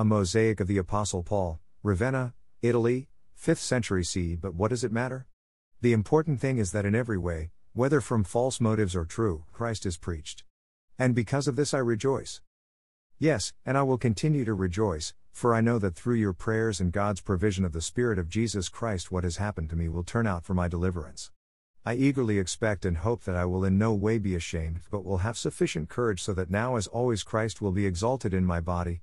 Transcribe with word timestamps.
A 0.00 0.04
mosaic 0.04 0.60
of 0.60 0.66
the 0.66 0.78
Apostle 0.78 1.22
Paul, 1.22 1.60
Ravenna, 1.82 2.32
Italy, 2.62 3.10
5th 3.38 3.58
century 3.58 4.02
CE. 4.02 4.34
But 4.40 4.54
what 4.54 4.70
does 4.70 4.82
it 4.82 4.92
matter? 4.92 5.26
The 5.82 5.92
important 5.92 6.40
thing 6.40 6.56
is 6.56 6.72
that 6.72 6.86
in 6.86 6.94
every 6.94 7.18
way, 7.18 7.50
whether 7.74 8.00
from 8.00 8.24
false 8.24 8.62
motives 8.62 8.96
or 8.96 9.04
true, 9.04 9.44
Christ 9.52 9.84
is 9.84 9.98
preached. 9.98 10.42
And 10.98 11.14
because 11.14 11.46
of 11.46 11.54
this 11.54 11.74
I 11.74 11.80
rejoice. 11.80 12.40
Yes, 13.18 13.52
and 13.66 13.76
I 13.76 13.82
will 13.82 13.98
continue 13.98 14.46
to 14.46 14.54
rejoice, 14.54 15.12
for 15.32 15.54
I 15.54 15.60
know 15.60 15.78
that 15.78 15.96
through 15.96 16.14
your 16.14 16.32
prayers 16.32 16.80
and 16.80 16.92
God's 16.92 17.20
provision 17.20 17.66
of 17.66 17.72
the 17.72 17.82
Spirit 17.82 18.18
of 18.18 18.30
Jesus 18.30 18.70
Christ, 18.70 19.12
what 19.12 19.24
has 19.24 19.36
happened 19.36 19.68
to 19.68 19.76
me 19.76 19.90
will 19.90 20.02
turn 20.02 20.26
out 20.26 20.46
for 20.46 20.54
my 20.54 20.66
deliverance. 20.66 21.30
I 21.84 21.92
eagerly 21.92 22.38
expect 22.38 22.86
and 22.86 22.96
hope 22.96 23.24
that 23.24 23.36
I 23.36 23.44
will 23.44 23.66
in 23.66 23.76
no 23.76 23.92
way 23.92 24.16
be 24.16 24.34
ashamed, 24.34 24.80
but 24.90 25.04
will 25.04 25.18
have 25.18 25.36
sufficient 25.36 25.90
courage 25.90 26.22
so 26.22 26.32
that 26.32 26.48
now 26.48 26.76
as 26.76 26.86
always 26.86 27.22
Christ 27.22 27.60
will 27.60 27.72
be 27.72 27.84
exalted 27.84 28.32
in 28.32 28.46
my 28.46 28.60
body, 28.60 29.02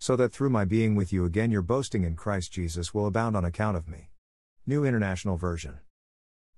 so 0.00 0.16
that 0.16 0.32
through 0.32 0.48
my 0.48 0.64
being 0.64 0.94
with 0.94 1.12
you 1.12 1.26
again 1.26 1.50
your 1.50 1.60
boasting 1.60 2.04
in 2.04 2.16
Christ 2.16 2.50
Jesus 2.50 2.94
will 2.94 3.06
abound 3.06 3.36
on 3.36 3.44
account 3.44 3.76
of 3.76 3.86
me. 3.86 4.08
New 4.66 4.82
International 4.82 5.36
Version. 5.36 5.78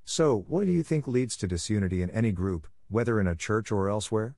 So, 0.05 0.45
what 0.47 0.65
do 0.65 0.71
you 0.71 0.85
think 0.85 1.09
leads 1.09 1.37
to 1.39 1.49
disunity 1.49 2.03
in 2.03 2.11
any 2.11 2.31
group, 2.31 2.69
whether 2.89 3.21
in 3.21 3.27
a 3.27 3.35
church 3.35 3.73
or 3.73 3.89
elsewhere? 3.89 4.37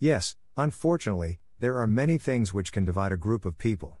Yes, 0.00 0.34
unfortunately, 0.56 1.38
there 1.60 1.78
are 1.78 1.86
many 1.86 2.18
things 2.18 2.52
which 2.52 2.72
can 2.72 2.84
divide 2.84 3.12
a 3.12 3.16
group 3.16 3.44
of 3.44 3.58
people. 3.58 3.98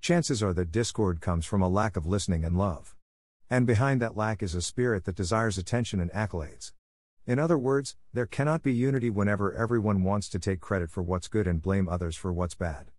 Chances 0.00 0.40
are 0.40 0.54
that 0.54 0.70
discord 0.70 1.20
comes 1.20 1.44
from 1.44 1.60
a 1.60 1.68
lack 1.68 1.96
of 1.96 2.06
listening 2.06 2.44
and 2.44 2.56
love. 2.56 2.94
And 3.50 3.66
behind 3.66 4.00
that 4.00 4.16
lack 4.16 4.40
is 4.40 4.54
a 4.54 4.62
spirit 4.62 5.04
that 5.04 5.16
desires 5.16 5.58
attention 5.58 5.98
and 5.98 6.12
accolades. 6.12 6.72
In 7.26 7.40
other 7.40 7.58
words, 7.58 7.96
there 8.12 8.26
cannot 8.26 8.62
be 8.62 8.72
unity 8.72 9.10
whenever 9.10 9.52
everyone 9.52 10.04
wants 10.04 10.28
to 10.28 10.38
take 10.38 10.60
credit 10.60 10.90
for 10.90 11.02
what's 11.02 11.26
good 11.26 11.48
and 11.48 11.60
blame 11.60 11.88
others 11.88 12.14
for 12.14 12.32
what's 12.32 12.54
bad. 12.54 12.92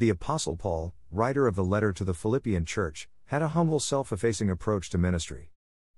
The 0.00 0.08
Apostle 0.08 0.56
Paul, 0.56 0.94
writer 1.10 1.46
of 1.46 1.56
the 1.56 1.62
letter 1.62 1.92
to 1.92 2.04
the 2.04 2.14
Philippian 2.14 2.64
church, 2.64 3.06
had 3.26 3.42
a 3.42 3.48
humble 3.48 3.78
self 3.78 4.12
effacing 4.12 4.48
approach 4.48 4.88
to 4.88 4.96
ministry. 4.96 5.50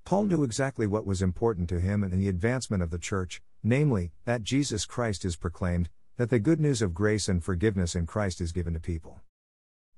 Paul 0.05 0.25
knew 0.25 0.43
exactly 0.43 0.89
what 0.89 1.07
was 1.07 1.23
important 1.23 1.69
to 1.69 1.79
him 1.79 2.03
and 2.03 2.13
in 2.13 2.19
the 2.19 2.29
advancement 2.29 2.83
of 2.83 2.91
the 2.91 2.99
church, 2.99 3.41
namely, 3.63 4.11
that 4.25 4.43
Jesus 4.43 4.87
Christ 4.87 5.25
is 5.25 5.37
proclaimed, 5.37 5.89
that 6.17 6.31
the 6.31 6.41
good 6.41 6.59
news 6.59 6.83
of 6.83 6.95
grace 6.95 7.29
and 7.29 7.45
forgiveness 7.45 7.95
in 7.95 8.07
Christ 8.07 8.41
is 8.41 8.51
given 8.51 8.75
to 8.75 8.81
people. 8.81 9.21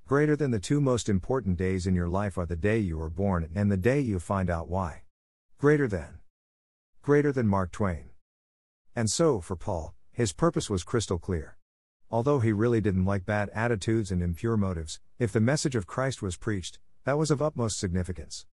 Greater 0.06 0.36
than 0.36 0.50
the 0.50 0.60
two 0.60 0.82
most 0.82 1.08
important 1.08 1.56
days 1.56 1.86
in 1.86 1.94
your 1.94 2.10
life 2.10 2.36
are 2.36 2.44
the 2.44 2.56
day 2.56 2.78
you 2.78 2.98
were 2.98 3.08
born 3.08 3.48
and 3.54 3.72
the 3.72 3.78
day 3.78 4.00
you 4.00 4.20
find 4.20 4.50
out 4.50 4.68
why. 4.68 5.00
Greater 5.56 5.88
than 5.88 6.18
greater 7.00 7.32
than 7.32 7.48
Mark 7.48 7.72
Twain. 7.72 8.10
And 8.94 9.10
so, 9.10 9.40
for 9.40 9.56
Paul, 9.56 9.94
his 10.12 10.34
purpose 10.34 10.68
was 10.68 10.84
crystal 10.84 11.18
clear. 11.18 11.56
Although 12.10 12.40
he 12.40 12.52
really 12.52 12.80
didn't 12.80 13.04
like 13.04 13.26
bad 13.26 13.50
attitudes 13.54 14.10
and 14.10 14.22
impure 14.22 14.56
motives, 14.56 15.00
if 15.18 15.32
the 15.32 15.40
message 15.40 15.74
of 15.74 15.86
Christ 15.86 16.22
was 16.22 16.36
preached, 16.36 16.78
that 17.04 17.18
was 17.18 17.30
of 17.30 17.42
utmost 17.42 17.78
significance. 17.78 18.46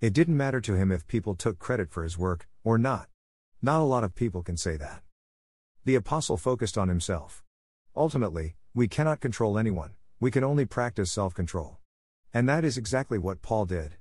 It 0.00 0.12
didn't 0.12 0.36
matter 0.36 0.60
to 0.60 0.74
him 0.74 0.92
if 0.92 1.06
people 1.06 1.34
took 1.34 1.58
credit 1.58 1.90
for 1.90 2.02
his 2.02 2.18
work, 2.18 2.46
or 2.62 2.78
not. 2.78 3.08
Not 3.62 3.80
a 3.80 3.84
lot 3.84 4.04
of 4.04 4.14
people 4.14 4.42
can 4.42 4.56
say 4.56 4.76
that. 4.76 5.02
The 5.84 5.94
apostle 5.94 6.36
focused 6.36 6.76
on 6.76 6.88
himself. 6.88 7.42
Ultimately, 7.94 8.56
we 8.74 8.88
cannot 8.88 9.20
control 9.20 9.56
anyone, 9.58 9.94
we 10.20 10.30
can 10.30 10.44
only 10.44 10.66
practice 10.66 11.10
self 11.10 11.32
control. 11.32 11.78
And 12.34 12.48
that 12.48 12.64
is 12.64 12.76
exactly 12.76 13.18
what 13.18 13.40
Paul 13.40 13.64
did. 13.64 13.96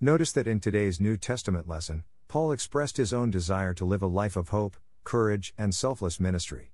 Notice 0.00 0.32
that 0.32 0.46
in 0.46 0.60
today's 0.60 1.00
New 1.00 1.16
Testament 1.16 1.68
lesson, 1.68 2.04
Paul 2.28 2.52
expressed 2.52 2.96
his 2.96 3.12
own 3.12 3.30
desire 3.30 3.74
to 3.74 3.84
live 3.84 4.02
a 4.02 4.06
life 4.06 4.36
of 4.36 4.50
hope, 4.50 4.76
courage, 5.04 5.54
and 5.56 5.74
selfless 5.74 6.20
ministry. 6.20 6.72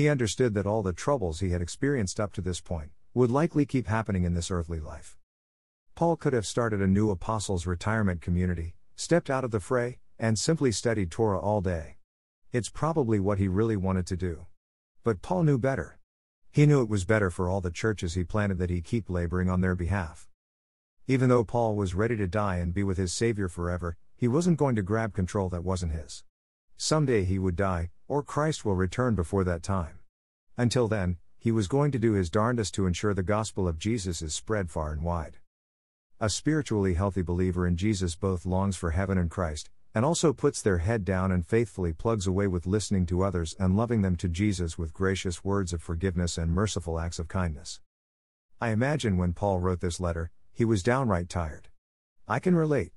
He 0.00 0.08
understood 0.08 0.54
that 0.54 0.66
all 0.66 0.82
the 0.82 0.94
troubles 0.94 1.40
he 1.40 1.50
had 1.50 1.60
experienced 1.60 2.18
up 2.18 2.32
to 2.32 2.40
this 2.40 2.58
point 2.58 2.90
would 3.12 3.30
likely 3.30 3.66
keep 3.66 3.86
happening 3.86 4.24
in 4.24 4.32
this 4.32 4.50
earthly 4.50 4.80
life. 4.80 5.18
Paul 5.94 6.16
could 6.16 6.32
have 6.32 6.46
started 6.46 6.80
a 6.80 6.86
new 6.86 7.10
apostles' 7.10 7.66
retirement 7.66 8.22
community, 8.22 8.76
stepped 8.96 9.28
out 9.28 9.44
of 9.44 9.50
the 9.50 9.60
fray, 9.60 9.98
and 10.18 10.38
simply 10.38 10.72
studied 10.72 11.10
Torah 11.10 11.38
all 11.38 11.60
day. 11.60 11.98
It's 12.50 12.70
probably 12.70 13.20
what 13.20 13.36
he 13.36 13.46
really 13.46 13.76
wanted 13.76 14.06
to 14.06 14.16
do. 14.16 14.46
But 15.04 15.20
Paul 15.20 15.42
knew 15.42 15.58
better. 15.58 15.98
He 16.50 16.64
knew 16.64 16.80
it 16.80 16.88
was 16.88 17.04
better 17.04 17.28
for 17.28 17.50
all 17.50 17.60
the 17.60 17.70
churches 17.70 18.14
he 18.14 18.24
planted 18.24 18.56
that 18.56 18.70
he 18.70 18.80
keep 18.80 19.10
laboring 19.10 19.50
on 19.50 19.60
their 19.60 19.76
behalf. 19.76 20.30
Even 21.08 21.28
though 21.28 21.44
Paul 21.44 21.76
was 21.76 21.94
ready 21.94 22.16
to 22.16 22.26
die 22.26 22.56
and 22.56 22.72
be 22.72 22.82
with 22.82 22.96
his 22.96 23.12
Savior 23.12 23.48
forever, 23.48 23.98
he 24.16 24.28
wasn't 24.28 24.56
going 24.56 24.76
to 24.76 24.82
grab 24.82 25.12
control 25.12 25.50
that 25.50 25.62
wasn't 25.62 25.92
his. 25.92 26.24
Someday 26.78 27.24
he 27.24 27.38
would 27.38 27.54
die, 27.56 27.90
or 28.10 28.24
Christ 28.24 28.64
will 28.64 28.74
return 28.74 29.14
before 29.14 29.44
that 29.44 29.62
time. 29.62 30.00
Until 30.56 30.88
then, 30.88 31.18
he 31.38 31.52
was 31.52 31.68
going 31.68 31.92
to 31.92 31.98
do 31.98 32.14
his 32.14 32.28
darndest 32.28 32.74
to 32.74 32.86
ensure 32.86 33.14
the 33.14 33.22
gospel 33.22 33.68
of 33.68 33.78
Jesus 33.78 34.20
is 34.20 34.34
spread 34.34 34.68
far 34.68 34.90
and 34.90 35.04
wide. 35.04 35.38
A 36.18 36.28
spiritually 36.28 36.94
healthy 36.94 37.22
believer 37.22 37.68
in 37.68 37.76
Jesus 37.76 38.16
both 38.16 38.44
longs 38.44 38.76
for 38.76 38.90
heaven 38.90 39.16
and 39.16 39.30
Christ, 39.30 39.70
and 39.94 40.04
also 40.04 40.32
puts 40.32 40.60
their 40.60 40.78
head 40.78 41.04
down 41.04 41.30
and 41.30 41.46
faithfully 41.46 41.92
plugs 41.92 42.26
away 42.26 42.48
with 42.48 42.66
listening 42.66 43.06
to 43.06 43.22
others 43.22 43.54
and 43.60 43.76
loving 43.76 44.02
them 44.02 44.16
to 44.16 44.28
Jesus 44.28 44.76
with 44.76 44.92
gracious 44.92 45.44
words 45.44 45.72
of 45.72 45.80
forgiveness 45.80 46.36
and 46.36 46.50
merciful 46.50 46.98
acts 46.98 47.20
of 47.20 47.28
kindness. 47.28 47.78
I 48.60 48.70
imagine 48.70 49.18
when 49.18 49.34
Paul 49.34 49.60
wrote 49.60 49.80
this 49.80 50.00
letter, 50.00 50.32
he 50.52 50.64
was 50.64 50.82
downright 50.82 51.28
tired. 51.28 51.68
I 52.26 52.40
can 52.40 52.56
relate. 52.56 52.90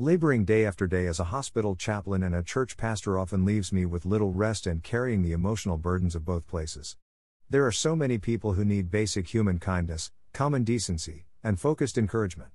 Laboring 0.00 0.44
day 0.44 0.64
after 0.64 0.86
day 0.86 1.08
as 1.08 1.18
a 1.18 1.24
hospital 1.24 1.74
chaplain 1.74 2.22
and 2.22 2.32
a 2.32 2.40
church 2.44 2.76
pastor 2.76 3.18
often 3.18 3.44
leaves 3.44 3.72
me 3.72 3.84
with 3.84 4.06
little 4.06 4.30
rest 4.30 4.64
and 4.64 4.80
carrying 4.80 5.22
the 5.22 5.32
emotional 5.32 5.76
burdens 5.76 6.14
of 6.14 6.24
both 6.24 6.46
places. 6.46 6.96
There 7.50 7.66
are 7.66 7.72
so 7.72 7.96
many 7.96 8.16
people 8.16 8.52
who 8.52 8.64
need 8.64 8.92
basic 8.92 9.26
human 9.26 9.58
kindness, 9.58 10.12
common 10.32 10.62
decency, 10.62 11.26
and 11.42 11.58
focused 11.58 11.98
encouragement. 11.98 12.50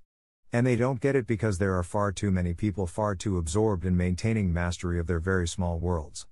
And 0.54 0.66
they 0.66 0.78
don't 0.78 1.02
get 1.02 1.18
it 1.18 1.28
because 1.28 1.58
there 1.58 1.78
are 1.78 1.84
far 1.84 2.14
too 2.14 2.31
many 2.31 2.54
people 2.54 2.88
far 2.88 3.14
too 3.14 3.38
absorbed 3.38 3.84
in 3.84 3.98
maintaining 3.98 4.54
mastery 4.54 4.98
of 4.98 5.08
their 5.08 5.20
very 5.20 5.46
small 5.46 5.80
worlds. 5.80 6.28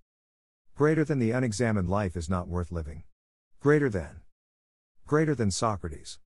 Greater 0.76 1.04
than 1.04 1.20
the 1.20 1.32
unexamined 1.32 1.90
life 1.90 2.16
is 2.16 2.30
not 2.30 2.48
worth 2.48 2.72
living. 2.72 3.04
Greater 3.60 3.90
than. 3.90 4.22
Greater 5.06 5.36
than 5.36 5.52
Socrates. 5.52 6.20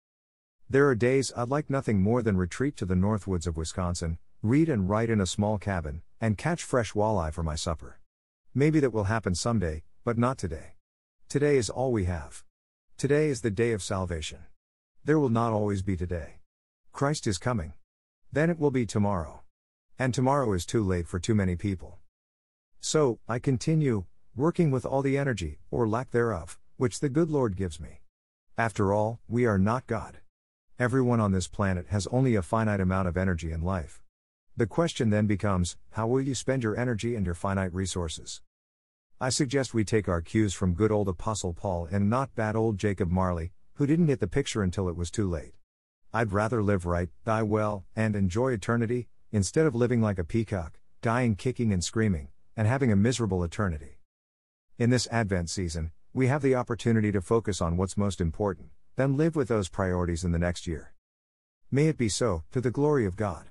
There 0.68 0.88
are 0.88 0.96
days 0.96 1.32
I'd 1.36 1.50
like 1.50 1.70
nothing 1.70 2.00
more 2.00 2.20
than 2.20 2.36
retreat 2.36 2.76
to 2.78 2.84
the 2.84 2.96
northwoods 2.96 3.46
of 3.46 3.56
Wisconsin, 3.56 4.18
read 4.42 4.68
and 4.68 4.88
write 4.88 5.08
in 5.08 5.20
a 5.20 5.26
small 5.26 5.56
cabin, 5.56 6.02
and 6.20 6.36
catch 6.36 6.64
fresh 6.64 6.94
walleye 6.94 7.32
for 7.32 7.44
my 7.44 7.54
supper. 7.54 8.00
Maybe 8.52 8.80
that 8.80 8.92
will 8.92 9.04
happen 9.04 9.36
someday, 9.36 9.84
but 10.04 10.18
not 10.18 10.36
today. 10.36 10.74
Today 11.28 11.56
is 11.56 11.70
all 11.70 11.92
we 11.92 12.06
have. 12.06 12.42
Today 12.98 13.28
is 13.28 13.42
the 13.42 13.52
day 13.52 13.70
of 13.70 13.84
salvation. 13.84 14.40
There 15.04 15.20
will 15.20 15.28
not 15.28 15.52
always 15.52 15.82
be 15.82 15.96
today. 15.96 16.40
Christ 16.90 17.28
is 17.28 17.38
coming. 17.38 17.74
Then 18.32 18.50
it 18.50 18.58
will 18.58 18.72
be 18.72 18.84
tomorrow. 18.84 19.42
And 19.96 20.12
tomorrow 20.12 20.52
is 20.54 20.66
too 20.66 20.82
late 20.82 21.06
for 21.06 21.20
too 21.20 21.36
many 21.36 21.54
people. 21.54 21.98
So, 22.80 23.20
I 23.28 23.38
continue, 23.38 24.06
working 24.34 24.72
with 24.72 24.84
all 24.84 25.02
the 25.02 25.16
energy, 25.16 25.60
or 25.70 25.86
lack 25.86 26.10
thereof, 26.10 26.58
which 26.78 26.98
the 26.98 27.08
good 27.08 27.30
Lord 27.30 27.56
gives 27.56 27.78
me. 27.78 28.00
After 28.58 28.92
all, 28.92 29.20
we 29.28 29.46
are 29.46 29.58
not 29.58 29.86
God. 29.86 30.18
Everyone 30.80 31.20
on 31.20 31.30
this 31.30 31.46
planet 31.46 31.86
has 31.90 32.08
only 32.08 32.34
a 32.34 32.42
finite 32.42 32.80
amount 32.80 33.06
of 33.06 33.16
energy 33.16 33.52
and 33.52 33.62
life. 33.62 34.02
The 34.54 34.66
question 34.66 35.08
then 35.08 35.26
becomes 35.26 35.78
how 35.92 36.06
will 36.06 36.20
you 36.20 36.34
spend 36.34 36.62
your 36.62 36.76
energy 36.76 37.16
and 37.16 37.24
your 37.24 37.34
finite 37.34 37.72
resources? 37.72 38.42
I 39.18 39.30
suggest 39.30 39.72
we 39.72 39.82
take 39.82 40.08
our 40.08 40.20
cues 40.20 40.52
from 40.52 40.74
good 40.74 40.92
old 40.92 41.08
Apostle 41.08 41.54
Paul 41.54 41.88
and 41.90 42.10
not 42.10 42.34
bad 42.34 42.54
old 42.54 42.76
Jacob 42.76 43.10
Marley, 43.10 43.52
who 43.74 43.86
didn't 43.86 44.06
get 44.06 44.20
the 44.20 44.26
picture 44.26 44.62
until 44.62 44.90
it 44.90 44.96
was 44.96 45.10
too 45.10 45.26
late. 45.26 45.54
I'd 46.12 46.32
rather 46.32 46.62
live 46.62 46.84
right, 46.84 47.08
die 47.24 47.42
well, 47.42 47.86
and 47.96 48.14
enjoy 48.14 48.52
eternity, 48.52 49.08
instead 49.30 49.64
of 49.64 49.74
living 49.74 50.02
like 50.02 50.18
a 50.18 50.24
peacock, 50.24 50.78
dying 51.00 51.34
kicking 51.34 51.72
and 51.72 51.82
screaming, 51.82 52.28
and 52.54 52.68
having 52.68 52.92
a 52.92 52.96
miserable 52.96 53.42
eternity. 53.42 54.00
In 54.78 54.90
this 54.90 55.08
Advent 55.10 55.48
season, 55.48 55.92
we 56.12 56.26
have 56.26 56.42
the 56.42 56.56
opportunity 56.56 57.10
to 57.12 57.22
focus 57.22 57.62
on 57.62 57.78
what's 57.78 57.96
most 57.96 58.20
important, 58.20 58.68
then 58.96 59.16
live 59.16 59.34
with 59.34 59.48
those 59.48 59.70
priorities 59.70 60.24
in 60.24 60.32
the 60.32 60.38
next 60.38 60.66
year. 60.66 60.92
May 61.70 61.88
it 61.88 61.96
be 61.96 62.10
so, 62.10 62.42
to 62.52 62.60
the 62.60 62.70
glory 62.70 63.06
of 63.06 63.16
God. 63.16 63.46